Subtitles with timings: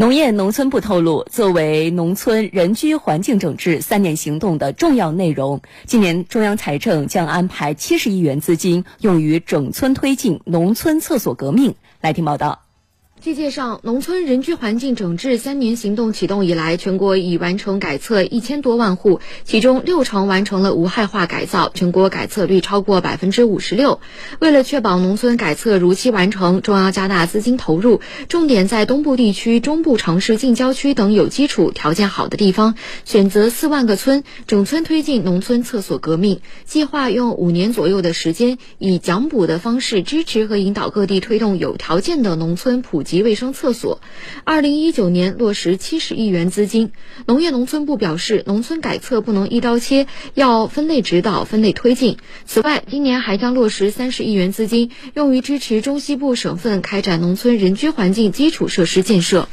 [0.00, 11.74] 农业农村部透露，作为农村人居环境整治三年行动的重要内容，今年中央财政将安排七十亿元资金用于整村推进农村厕所革命。
[12.00, 12.67] 来听报道。
[13.20, 23.98] 据介绍，农村人居环境整治三年行动启动以来，全国已完成改厕一千多万户，其中六成完成了无害化改造，全国改厕率超过百分之五十六。
[24.38, 36.40] 为了确保农村改厕如期完成，中央加大资金投入，重点在东部地区、中部城市近郊区等有基础条件好的地方，选择四万个村，整村推进农村厕所革命。
[36.64, 43.02] 计划用五年左右的时间，以奖补的方式支持和引导各地推动有条件的农村普。
[43.08, 44.02] 及卫生厕所，
[44.44, 46.92] 二零一九年落实七十亿元资金。
[47.26, 52.18] 农业农村部表示，农村改厕不能一刀切，要分类指导、分类推进。
[52.44, 59.48] 此外，今年还将落实三十亿元资金，用于支持中西部省份开展农村人居环境基础设施建设。